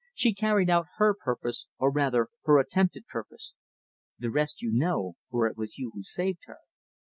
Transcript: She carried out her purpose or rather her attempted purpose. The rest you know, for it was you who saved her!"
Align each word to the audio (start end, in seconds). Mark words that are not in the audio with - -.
She 0.15 0.33
carried 0.33 0.67
out 0.67 0.87
her 0.97 1.13
purpose 1.13 1.67
or 1.77 1.91
rather 1.91 2.29
her 2.45 2.57
attempted 2.57 3.05
purpose. 3.05 3.53
The 4.17 4.31
rest 4.31 4.59
you 4.63 4.71
know, 4.71 5.13
for 5.29 5.45
it 5.45 5.55
was 5.55 5.77
you 5.77 5.91
who 5.93 6.01
saved 6.01 6.45
her!" 6.45 6.57